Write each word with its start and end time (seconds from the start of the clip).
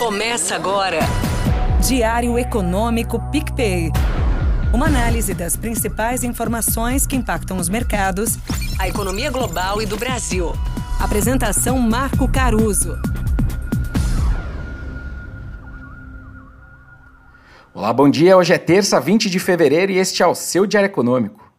Começa 0.00 0.54
agora. 0.54 1.00
Diário 1.86 2.38
Econômico 2.38 3.20
PicPay. 3.30 3.90
Uma 4.72 4.86
análise 4.86 5.34
das 5.34 5.56
principais 5.56 6.24
informações 6.24 7.06
que 7.06 7.14
impactam 7.14 7.58
os 7.58 7.68
mercados, 7.68 8.38
a 8.78 8.88
economia 8.88 9.30
global 9.30 9.82
e 9.82 9.84
do 9.84 9.98
Brasil. 9.98 10.54
Apresentação 10.98 11.78
Marco 11.78 12.26
Caruso. 12.32 12.98
Olá, 17.74 17.92
bom 17.92 18.08
dia. 18.08 18.38
Hoje 18.38 18.54
é 18.54 18.58
terça, 18.58 18.98
20 18.98 19.28
de 19.28 19.38
fevereiro 19.38 19.92
e 19.92 19.98
este 19.98 20.22
é 20.22 20.26
o 20.26 20.34
seu 20.34 20.64
Diário 20.64 20.86
Econômico. 20.86 21.52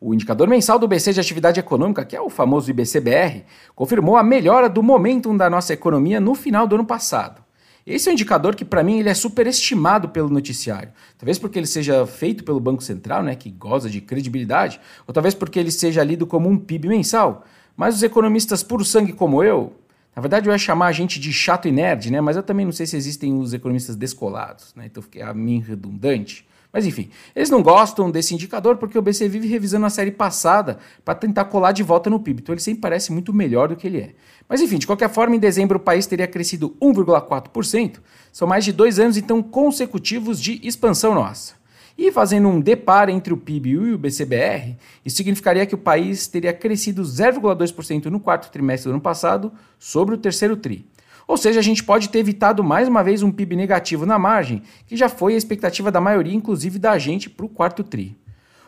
O 0.00 0.14
indicador 0.14 0.48
mensal 0.48 0.78
do 0.78 0.88
BC 0.88 1.12
de 1.12 1.20
atividade 1.20 1.60
econômica, 1.60 2.02
que 2.02 2.16
é 2.16 2.20
o 2.20 2.30
famoso 2.30 2.70
IBCBR, 2.70 3.44
confirmou 3.74 4.16
a 4.16 4.22
melhora 4.22 4.70
do 4.70 4.82
momentum 4.82 5.36
da 5.36 5.50
nossa 5.50 5.74
economia 5.74 6.18
no 6.18 6.34
final 6.34 6.66
do 6.66 6.76
ano 6.76 6.86
passado. 6.86 7.43
Esse 7.86 8.08
é 8.08 8.10
um 8.10 8.14
indicador 8.14 8.54
que, 8.54 8.64
para 8.64 8.82
mim, 8.82 8.98
ele 8.98 9.10
é 9.10 9.14
superestimado 9.14 10.08
pelo 10.08 10.30
noticiário. 10.30 10.90
Talvez 11.18 11.38
porque 11.38 11.58
ele 11.58 11.66
seja 11.66 12.06
feito 12.06 12.42
pelo 12.42 12.58
Banco 12.58 12.82
Central, 12.82 13.22
né, 13.22 13.34
que 13.34 13.50
goza 13.50 13.90
de 13.90 14.00
credibilidade, 14.00 14.80
ou 15.06 15.12
talvez 15.12 15.34
porque 15.34 15.58
ele 15.58 15.70
seja 15.70 16.02
lido 16.02 16.26
como 16.26 16.48
um 16.48 16.56
PIB 16.56 16.88
mensal. 16.88 17.44
Mas 17.76 17.96
os 17.96 18.02
economistas 18.02 18.62
puro 18.62 18.84
sangue 18.84 19.12
como 19.12 19.42
eu, 19.42 19.74
na 20.16 20.22
verdade 20.22 20.48
eu 20.48 20.52
ia 20.52 20.58
chamar 20.58 20.86
a 20.86 20.92
gente 20.92 21.20
de 21.20 21.32
chato 21.32 21.68
e 21.68 21.72
nerd, 21.72 22.10
né, 22.10 22.20
mas 22.20 22.36
eu 22.36 22.42
também 22.42 22.64
não 22.64 22.72
sei 22.72 22.86
se 22.86 22.96
existem 22.96 23.36
os 23.36 23.52
economistas 23.52 23.96
descolados, 23.96 24.72
né, 24.74 24.86
então 24.86 25.02
fiquei 25.02 25.20
a 25.22 25.34
mim 25.34 25.60
redundante. 25.60 26.46
Mas 26.74 26.84
enfim, 26.84 27.08
eles 27.36 27.50
não 27.50 27.62
gostam 27.62 28.10
desse 28.10 28.34
indicador 28.34 28.76
porque 28.76 28.98
o 28.98 29.02
BC 29.02 29.28
vive 29.28 29.46
revisando 29.46 29.86
a 29.86 29.90
série 29.90 30.10
passada 30.10 30.80
para 31.04 31.14
tentar 31.14 31.44
colar 31.44 31.70
de 31.70 31.84
volta 31.84 32.10
no 32.10 32.18
PIB. 32.18 32.42
Então 32.42 32.52
ele 32.52 32.60
sempre 32.60 32.80
parece 32.80 33.12
muito 33.12 33.32
melhor 33.32 33.68
do 33.68 33.76
que 33.76 33.86
ele 33.86 34.00
é. 34.00 34.14
Mas 34.48 34.60
enfim, 34.60 34.76
de 34.76 34.86
qualquer 34.86 35.08
forma, 35.08 35.36
em 35.36 35.38
dezembro 35.38 35.78
o 35.78 35.80
país 35.80 36.04
teria 36.04 36.26
crescido 36.26 36.76
1,4%. 36.82 38.00
São 38.32 38.48
mais 38.48 38.64
de 38.64 38.72
dois 38.72 38.98
anos 38.98 39.16
então 39.16 39.40
consecutivos 39.40 40.40
de 40.40 40.60
expansão 40.66 41.14
nossa. 41.14 41.54
E 41.96 42.10
fazendo 42.10 42.48
um 42.48 42.60
deparo 42.60 43.12
entre 43.12 43.32
o 43.32 43.36
PIB 43.36 43.70
e 43.70 43.92
o 43.92 43.98
BCBR, 43.98 44.76
isso 45.04 45.16
significaria 45.16 45.64
que 45.66 45.76
o 45.76 45.78
país 45.78 46.26
teria 46.26 46.52
crescido 46.52 47.02
0,2% 47.02 48.06
no 48.06 48.18
quarto 48.18 48.50
trimestre 48.50 48.90
do 48.90 48.94
ano 48.94 49.00
passado 49.00 49.52
sobre 49.78 50.16
o 50.16 50.18
terceiro 50.18 50.56
TRI. 50.56 50.84
Ou 51.26 51.36
seja, 51.36 51.60
a 51.60 51.62
gente 51.62 51.82
pode 51.82 52.08
ter 52.08 52.18
evitado 52.18 52.62
mais 52.62 52.86
uma 52.86 53.02
vez 53.02 53.22
um 53.22 53.32
PIB 53.32 53.56
negativo 53.56 54.04
na 54.04 54.18
margem, 54.18 54.62
que 54.86 54.96
já 54.96 55.08
foi 55.08 55.34
a 55.34 55.38
expectativa 55.38 55.90
da 55.90 56.00
maioria, 56.00 56.34
inclusive 56.34 56.78
da 56.78 56.98
gente, 56.98 57.30
para 57.30 57.46
o 57.46 57.48
quarto 57.48 57.82
TRI. 57.82 58.16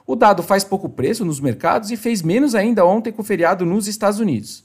O 0.07 0.15
dado 0.15 0.43
faz 0.43 0.63
pouco 0.63 0.89
preço 0.89 1.25
nos 1.25 1.41
mercados 1.41 1.91
e 1.91 1.97
fez 1.97 2.23
menos 2.23 2.55
ainda 2.55 2.87
ontem 2.87 3.13
com 3.13 3.23
o 3.23 3.25
feriado 3.25 3.67
nos 3.67 3.89
Estados 3.89 4.21
Unidos. 4.21 4.65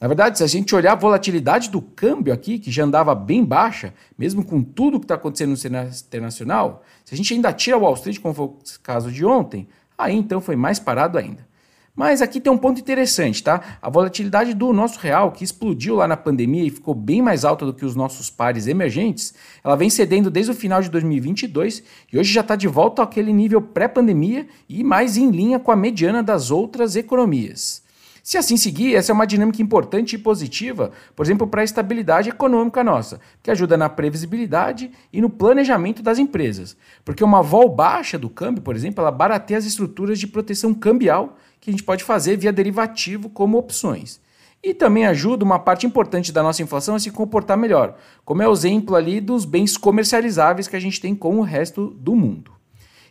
Na 0.00 0.08
verdade, 0.08 0.38
se 0.38 0.42
a 0.42 0.46
gente 0.46 0.74
olhar 0.74 0.92
a 0.92 0.96
volatilidade 0.96 1.68
do 1.68 1.82
câmbio 1.82 2.32
aqui, 2.32 2.58
que 2.58 2.70
já 2.70 2.84
andava 2.84 3.14
bem 3.14 3.44
baixa, 3.44 3.92
mesmo 4.16 4.42
com 4.42 4.62
tudo 4.62 4.98
que 4.98 5.04
está 5.04 5.16
acontecendo 5.16 5.50
no 5.50 5.56
cenário 5.58 5.90
internacional, 5.90 6.82
se 7.04 7.14
a 7.14 7.16
gente 7.16 7.34
ainda 7.34 7.52
tira 7.52 7.76
o 7.76 7.82
Wall 7.82 7.92
Street, 7.94 8.18
como 8.18 8.32
foi 8.32 8.46
o 8.46 8.56
caso 8.82 9.12
de 9.12 9.26
ontem, 9.26 9.68
aí 9.98 10.16
então 10.16 10.40
foi 10.40 10.56
mais 10.56 10.78
parado 10.78 11.18
ainda. 11.18 11.46
Mas 11.94 12.22
aqui 12.22 12.40
tem 12.40 12.52
um 12.52 12.56
ponto 12.56 12.80
interessante, 12.80 13.42
tá? 13.42 13.78
A 13.82 13.90
volatilidade 13.90 14.54
do 14.54 14.72
nosso 14.72 14.98
real, 14.98 15.32
que 15.32 15.44
explodiu 15.44 15.96
lá 15.96 16.06
na 16.06 16.16
pandemia 16.16 16.64
e 16.64 16.70
ficou 16.70 16.94
bem 16.94 17.20
mais 17.20 17.44
alta 17.44 17.66
do 17.66 17.74
que 17.74 17.84
os 17.84 17.96
nossos 17.96 18.30
pares 18.30 18.66
emergentes, 18.66 19.34
ela 19.62 19.76
vem 19.76 19.90
cedendo 19.90 20.30
desde 20.30 20.52
o 20.52 20.54
final 20.54 20.80
de 20.80 20.88
2022 20.88 21.82
e 22.12 22.18
hoje 22.18 22.32
já 22.32 22.40
está 22.40 22.54
de 22.56 22.68
volta 22.68 23.02
àquele 23.02 23.32
nível 23.32 23.60
pré-pandemia 23.60 24.46
e 24.68 24.84
mais 24.84 25.16
em 25.16 25.30
linha 25.30 25.58
com 25.58 25.72
a 25.72 25.76
mediana 25.76 26.22
das 26.22 26.50
outras 26.50 26.96
economias. 26.96 27.82
Se 28.22 28.36
assim 28.36 28.56
seguir, 28.56 28.94
essa 28.94 29.12
é 29.12 29.14
uma 29.14 29.26
dinâmica 29.26 29.62
importante 29.62 30.14
e 30.14 30.18
positiva, 30.18 30.92
por 31.16 31.24
exemplo, 31.24 31.46
para 31.46 31.62
a 31.62 31.64
estabilidade 31.64 32.28
econômica 32.28 32.84
nossa, 32.84 33.20
que 33.42 33.50
ajuda 33.50 33.76
na 33.76 33.88
previsibilidade 33.88 34.90
e 35.12 35.20
no 35.20 35.30
planejamento 35.30 36.02
das 36.02 36.18
empresas. 36.18 36.76
Porque 37.04 37.24
uma 37.24 37.42
vol 37.42 37.68
baixa 37.68 38.18
do 38.18 38.28
câmbio, 38.28 38.62
por 38.62 38.76
exemplo, 38.76 39.00
ela 39.00 39.10
barateia 39.10 39.58
as 39.58 39.64
estruturas 39.64 40.18
de 40.18 40.26
proteção 40.26 40.74
cambial 40.74 41.38
que 41.60 41.70
a 41.70 41.72
gente 41.72 41.82
pode 41.82 42.04
fazer 42.04 42.36
via 42.36 42.52
derivativo 42.52 43.28
como 43.28 43.58
opções. 43.58 44.20
E 44.62 44.74
também 44.74 45.06
ajuda 45.06 45.42
uma 45.42 45.58
parte 45.58 45.86
importante 45.86 46.32
da 46.32 46.42
nossa 46.42 46.62
inflação 46.62 46.94
a 46.94 46.98
se 46.98 47.10
comportar 47.10 47.56
melhor, 47.56 47.96
como 48.26 48.42
é 48.42 48.48
o 48.48 48.52
exemplo 48.52 48.94
ali 48.94 49.18
dos 49.18 49.46
bens 49.46 49.78
comercializáveis 49.78 50.68
que 50.68 50.76
a 50.76 50.80
gente 50.80 51.00
tem 51.00 51.14
com 51.14 51.38
o 51.38 51.42
resto 51.42 51.88
do 51.98 52.14
mundo. 52.14 52.52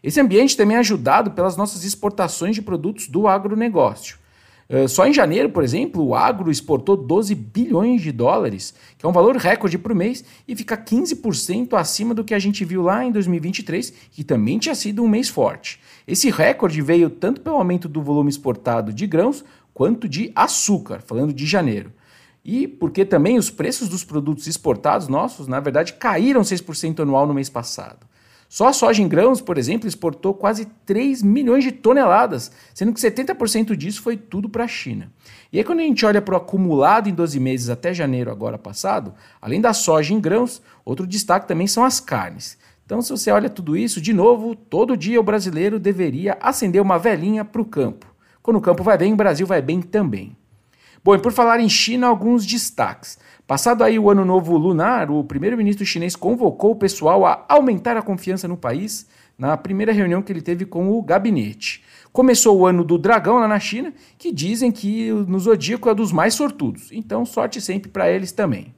Esse 0.03 0.22
ambiente 0.22 0.56
também 0.56 0.78
é 0.78 0.79
ajudado 0.79 1.31
pelas 1.31 1.57
nossas 1.57 1.83
exportações 1.83 2.56
de 2.56 2.62
produtos 2.62 3.07
do 3.07 3.28
agronegócio. 3.28 4.19
Eh, 4.72 4.88
só 4.88 5.07
em 5.07 5.13
janeiro, 5.13 5.50
por 5.50 5.63
exemplo, 5.63 6.06
o 6.06 6.13
agro 6.13 6.52
exportou 6.52 6.96
12 6.96 7.34
bilhões 7.34 8.03
de 8.03 8.12
dólares, 8.12 8.75
que 9.00 9.06
é 9.06 9.09
um 9.09 9.12
valor 9.12 9.35
recorde 9.35 9.80
por 9.80 9.96
mês, 9.96 10.24
e 10.47 10.56
fica 10.56 10.78
15% 10.78 11.74
acima 11.74 12.13
do 12.13 12.24
que 12.24 12.35
a 12.35 12.40
gente 12.40 12.63
viu 12.63 12.84
lá 12.84 13.03
em 13.03 13.12
2023, 13.12 13.91
que 14.12 14.24
também 14.24 14.59
tinha 14.59 14.75
sido 14.75 15.03
um 15.03 15.07
mês 15.07 15.28
forte. 15.28 15.80
Esse 16.07 16.30
recorde 16.30 16.84
veio 16.84 17.09
tanto 17.09 17.41
pelo 17.41 17.56
aumento 17.56 17.90
do 17.90 18.03
volume 18.03 18.30
exportado 18.30 18.94
de 18.94 19.07
grãos 19.07 19.44
quanto 19.74 20.07
de 20.07 20.31
açúcar, 20.35 21.01
falando 21.01 21.34
de 21.34 21.47
janeiro. 21.47 21.91
E 22.46 22.68
porque 22.68 23.03
também 23.03 23.40
os 23.40 23.50
preços 23.50 23.90
dos 23.90 24.03
produtos 24.03 24.46
exportados 24.46 25.07
nossos, 25.07 25.47
na 25.47 25.59
verdade, 25.59 25.94
caíram 25.94 26.41
6% 26.41 27.00
anual 27.00 27.25
no 27.25 27.34
mês 27.34 27.50
passado. 27.50 28.07
Só 28.49 28.67
a 28.67 28.73
soja 28.73 29.03
em 29.03 29.07
grãos, 29.07 29.41
por 29.41 29.59
exemplo, 29.59 29.87
exportou 29.87 30.33
quase 30.33 30.65
3 30.83 31.21
milhões 31.21 31.63
de 31.63 31.71
toneladas, 31.71 32.51
sendo 32.73 32.91
que 32.91 32.99
70% 32.99 33.75
disso 33.75 34.01
foi 34.01 34.17
tudo 34.17 34.49
para 34.49 34.63
a 34.63 34.67
China. 34.67 35.11
E 35.53 35.59
aí, 35.59 35.63
quando 35.63 35.81
a 35.81 35.83
gente 35.83 36.03
olha 36.03 36.19
para 36.19 36.33
o 36.33 36.37
acumulado 36.37 37.07
em 37.07 37.13
12 37.13 37.39
meses 37.39 37.69
até 37.69 37.93
janeiro 37.93 38.31
agora 38.31 38.57
passado, 38.57 39.13
além 39.39 39.61
da 39.61 39.71
soja 39.71 40.15
em 40.15 40.19
grãos, 40.19 40.63
outro 40.83 41.05
destaque 41.05 41.47
também 41.47 41.67
são 41.67 41.83
as 41.83 41.99
carnes. 41.99 42.57
Então, 42.83 43.03
se 43.03 43.11
você 43.11 43.29
olha 43.29 43.51
tudo 43.51 43.77
isso, 43.77 44.01
de 44.01 44.13
novo, 44.13 44.55
todo 44.55 44.97
dia 44.97 45.19
o 45.19 45.23
brasileiro 45.23 45.79
deveria 45.79 46.35
acender 46.41 46.81
uma 46.81 46.97
velhinha 46.97 47.45
para 47.45 47.61
o 47.61 47.65
campo. 47.65 48.07
Quando 48.41 48.57
o 48.57 48.61
campo 48.61 48.81
vai 48.81 48.97
bem, 48.97 49.13
o 49.13 49.15
Brasil 49.15 49.45
vai 49.45 49.61
bem 49.61 49.79
também. 49.79 50.35
Bom, 51.03 51.15
e 51.15 51.19
por 51.19 51.31
falar 51.31 51.59
em 51.59 51.69
China, 51.69 52.07
alguns 52.07 52.45
destaques. 52.45 53.17
Passado 53.47 53.83
aí 53.83 53.97
o 53.97 54.09
ano 54.09 54.25
novo 54.25 54.57
lunar, 54.57 55.09
o 55.09 55.23
primeiro-ministro 55.23 55.85
chinês 55.85 56.15
convocou 56.15 56.71
o 56.71 56.75
pessoal 56.75 57.25
a 57.25 57.45
aumentar 57.47 57.95
a 57.97 58.01
confiança 58.01 58.47
no 58.47 58.57
país 58.57 59.07
na 59.38 59.55
primeira 59.55 59.93
reunião 59.93 60.21
que 60.21 60.31
ele 60.31 60.41
teve 60.41 60.65
com 60.65 60.91
o 60.91 61.01
gabinete. 61.01 61.81
Começou 62.11 62.59
o 62.59 62.65
ano 62.65 62.83
do 62.83 62.97
dragão 62.97 63.38
lá 63.38 63.47
na 63.47 63.59
China, 63.59 63.93
que 64.17 64.33
dizem 64.33 64.71
que 64.71 65.09
no 65.11 65.39
zodíaco 65.39 65.89
é 65.89 65.95
dos 65.95 66.11
mais 66.11 66.33
sortudos. 66.33 66.91
Então, 66.91 67.25
sorte 67.25 67.61
sempre 67.61 67.89
para 67.89 68.11
eles 68.11 68.33
também. 68.33 68.73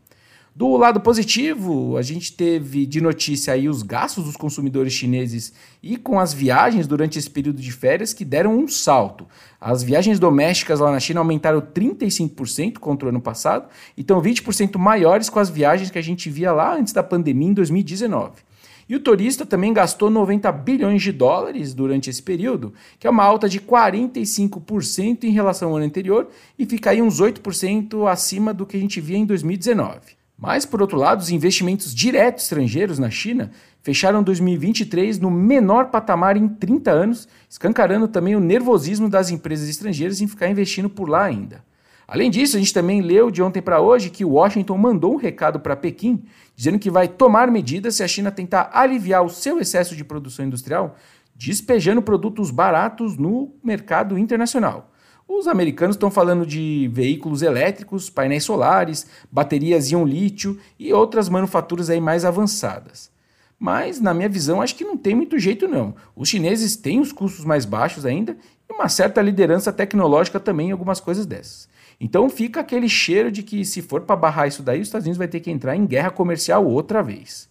Do 0.53 0.75
lado 0.75 0.99
positivo, 0.99 1.95
a 1.95 2.01
gente 2.01 2.33
teve 2.33 2.85
de 2.85 2.99
notícia 2.99 3.53
aí 3.53 3.69
os 3.69 3.81
gastos 3.81 4.25
dos 4.25 4.35
consumidores 4.35 4.91
chineses 4.91 5.53
e 5.81 5.95
com 5.95 6.19
as 6.19 6.33
viagens 6.33 6.85
durante 6.85 7.17
esse 7.17 7.29
período 7.29 7.61
de 7.61 7.71
férias 7.71 8.11
que 8.11 8.25
deram 8.25 8.57
um 8.57 8.67
salto. 8.67 9.25
As 9.61 9.81
viagens 9.81 10.19
domésticas 10.19 10.81
lá 10.81 10.91
na 10.91 10.99
China 10.99 11.21
aumentaram 11.21 11.61
35% 11.61 12.79
contra 12.79 13.05
o 13.05 13.09
ano 13.09 13.21
passado 13.21 13.69
e 13.95 14.01
estão 14.01 14.21
20% 14.21 14.77
maiores 14.77 15.29
com 15.29 15.39
as 15.39 15.49
viagens 15.49 15.89
que 15.89 15.97
a 15.97 16.03
gente 16.03 16.29
via 16.29 16.51
lá 16.51 16.75
antes 16.75 16.91
da 16.91 17.01
pandemia 17.01 17.47
em 17.47 17.53
2019. 17.53 18.41
E 18.89 18.95
o 18.97 18.99
turista 18.99 19.45
também 19.45 19.71
gastou 19.71 20.09
90 20.09 20.51
bilhões 20.51 21.01
de 21.01 21.13
dólares 21.13 21.73
durante 21.73 22.09
esse 22.09 22.21
período, 22.21 22.73
que 22.99 23.07
é 23.07 23.09
uma 23.09 23.23
alta 23.23 23.47
de 23.47 23.61
45% 23.61 25.23
em 25.23 25.31
relação 25.31 25.69
ao 25.69 25.77
ano 25.77 25.85
anterior 25.85 26.27
e 26.59 26.65
fica 26.65 26.89
aí 26.89 27.01
uns 27.01 27.21
8% 27.21 28.05
acima 28.11 28.53
do 28.53 28.65
que 28.65 28.75
a 28.75 28.79
gente 28.81 28.99
via 28.99 29.17
em 29.17 29.25
2019. 29.25 30.20
Mas, 30.41 30.65
por 30.65 30.81
outro 30.81 30.97
lado, 30.97 31.21
os 31.21 31.29
investimentos 31.29 31.93
diretos 31.93 32.45
estrangeiros 32.45 32.97
na 32.97 33.11
China 33.11 33.51
fecharam 33.83 34.23
2023 34.23 35.19
no 35.19 35.29
menor 35.29 35.91
patamar 35.91 36.35
em 36.35 36.47
30 36.47 36.89
anos, 36.89 37.27
escancarando 37.47 38.07
também 38.07 38.35
o 38.35 38.39
nervosismo 38.39 39.07
das 39.07 39.29
empresas 39.29 39.69
estrangeiras 39.69 40.19
em 40.19 40.27
ficar 40.27 40.49
investindo 40.49 40.89
por 40.89 41.07
lá 41.07 41.25
ainda. 41.25 41.63
Além 42.07 42.31
disso, 42.31 42.57
a 42.57 42.59
gente 42.59 42.73
também 42.73 43.01
leu 43.01 43.29
de 43.29 43.43
ontem 43.43 43.61
para 43.61 43.81
hoje 43.81 44.09
que 44.09 44.25
Washington 44.25 44.79
mandou 44.79 45.13
um 45.13 45.17
recado 45.17 45.59
para 45.59 45.75
Pequim, 45.75 46.23
dizendo 46.55 46.79
que 46.79 46.89
vai 46.89 47.07
tomar 47.07 47.51
medidas 47.51 47.95
se 47.95 48.03
a 48.03 48.07
China 48.07 48.31
tentar 48.31 48.71
aliviar 48.73 49.23
o 49.23 49.29
seu 49.29 49.59
excesso 49.59 49.95
de 49.95 50.03
produção 50.03 50.43
industrial, 50.43 50.97
despejando 51.35 52.01
produtos 52.01 52.49
baratos 52.49 53.15
no 53.15 53.53
mercado 53.63 54.17
internacional. 54.17 54.90
Os 55.33 55.47
americanos 55.47 55.95
estão 55.95 56.11
falando 56.11 56.45
de 56.45 56.89
veículos 56.91 57.41
elétricos, 57.41 58.09
painéis 58.09 58.43
solares, 58.43 59.07
baterias 59.31 59.89
íon 59.89 60.03
lítio 60.03 60.59
e 60.77 60.91
outras 60.91 61.29
manufaturas 61.29 61.89
aí 61.89 62.01
mais 62.01 62.25
avançadas. 62.25 63.09
Mas, 63.57 64.01
na 64.01 64.13
minha 64.13 64.27
visão, 64.27 64.61
acho 64.61 64.75
que 64.75 64.83
não 64.83 64.97
tem 64.97 65.15
muito 65.15 65.39
jeito 65.39 65.69
não. 65.69 65.95
Os 66.17 66.27
chineses 66.27 66.75
têm 66.75 66.99
os 66.99 67.13
custos 67.13 67.45
mais 67.45 67.63
baixos 67.63 68.05
ainda 68.05 68.35
e 68.69 68.73
uma 68.73 68.89
certa 68.89 69.21
liderança 69.21 69.71
tecnológica 69.71 70.37
também 70.37 70.67
em 70.67 70.71
algumas 70.73 70.99
coisas 70.99 71.25
dessas. 71.25 71.69
Então 71.97 72.29
fica 72.29 72.59
aquele 72.59 72.89
cheiro 72.89 73.31
de 73.31 73.41
que 73.41 73.63
se 73.63 73.81
for 73.81 74.01
para 74.01 74.17
barrar 74.17 74.49
isso 74.49 74.61
daí, 74.61 74.81
os 74.81 74.89
Estados 74.89 75.05
Unidos 75.05 75.17
vai 75.17 75.29
ter 75.29 75.39
que 75.39 75.49
entrar 75.49 75.77
em 75.77 75.85
guerra 75.85 76.11
comercial 76.11 76.67
outra 76.67 77.01
vez. 77.01 77.50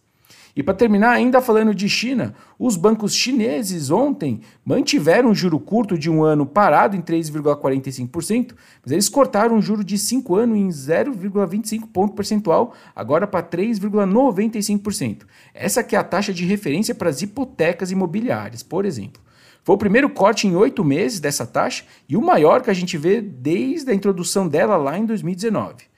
E 0.55 0.63
para 0.63 0.75
terminar, 0.75 1.11
ainda 1.11 1.41
falando 1.41 1.75
de 1.75 1.89
China, 1.89 2.35
os 2.59 2.77
bancos 2.77 3.15
chineses 3.15 3.91
ontem 3.91 4.41
mantiveram 4.65 5.31
um 5.31 5.35
juro 5.35 5.59
curto 5.61 5.97
de 5.97 6.11
um 6.11 6.23
ano 6.23 6.45
parado 6.45 6.97
em 6.97 7.01
3,45%, 7.01 8.55
mas 8.83 8.93
eles 8.93 9.09
cortaram 9.09 9.57
um 9.57 9.63
juro 9.63 9.85
de 9.85 9.97
5 9.97 10.35
anos 10.37 10.59
em 10.59 10.69
0,25 10.69 11.87
ponto 11.93 12.15
percentual, 12.15 12.75
agora 12.95 13.27
para 13.27 13.47
3,95%. 13.47 15.23
Essa 15.55 15.85
que 15.85 15.95
é 15.95 15.99
a 15.99 16.05
taxa 16.05 16.33
de 16.33 16.45
referência 16.45 16.95
para 16.95 17.11
as 17.11 17.23
hipotecas 17.23 17.91
imobiliárias, 17.91 18.63
por 18.63 18.85
exemplo. 18.85 19.23
Foi 19.63 19.75
o 19.75 19.79
primeiro 19.79 20.09
corte 20.09 20.47
em 20.47 20.57
oito 20.57 20.83
meses 20.83 21.21
dessa 21.21 21.47
taxa 21.47 21.85
e 22.09 22.17
o 22.17 22.23
maior 22.23 22.63
que 22.63 22.71
a 22.71 22.75
gente 22.75 22.97
vê 22.97 23.21
desde 23.21 23.91
a 23.91 23.95
introdução 23.95 24.49
dela 24.49 24.77
lá 24.77 24.99
em 24.99 25.05
2019. 25.05 25.91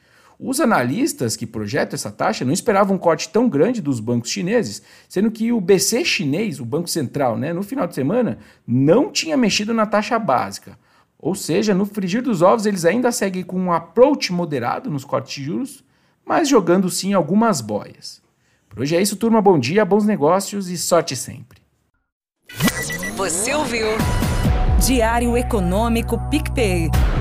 Os 0.45 0.61
analistas 0.61 1.37
que 1.37 1.47
projetam 1.47 1.95
essa 1.95 2.11
taxa 2.11 2.45
não 2.45 2.53
esperavam 2.53 2.97
um 2.97 2.99
corte 2.99 3.29
tão 3.29 3.49
grande 3.49 3.81
dos 3.81 4.01
bancos 4.01 4.29
chineses, 4.29 4.83
sendo 5.09 5.31
que 5.31 5.53
o 5.53 5.61
BC 5.61 6.05
chinês, 6.05 6.59
o 6.59 6.65
Banco 6.65 6.89
Central, 6.89 7.39
né, 7.39 7.53
no 7.53 7.63
final 7.63 7.87
de 7.87 7.95
semana, 7.95 8.39
não 8.67 9.09
tinha 9.09 9.37
mexido 9.37 9.73
na 9.73 9.87
taxa 9.87 10.19
básica. 10.19 10.77
Ou 11.17 11.37
seja, 11.37 11.73
no 11.73 11.87
frigir 11.87 12.23
dos 12.23 12.43
ovos, 12.43 12.67
eles 12.67 12.85
ainda 12.85 13.13
seguem 13.13 13.45
com 13.45 13.57
um 13.57 13.73
approach 13.73 14.33
moderado 14.33 14.91
nos 14.91 15.05
cortes 15.05 15.35
de 15.35 15.45
juros, 15.45 15.85
mas 16.27 16.49
jogando 16.49 16.91
sim 16.91 17.13
algumas 17.13 17.61
boias. 17.61 18.21
Por 18.69 18.81
hoje 18.81 18.97
é 18.97 19.01
isso, 19.01 19.15
turma. 19.15 19.41
Bom 19.41 19.61
dia, 19.61 19.85
bons 19.85 20.05
negócios 20.05 20.69
e 20.69 20.77
sorte 20.77 21.15
sempre. 21.15 21.63
Você 23.17 23.55
ouviu? 23.55 23.87
Diário 24.85 25.37
Econômico 25.37 26.19
PicPay. 26.29 26.91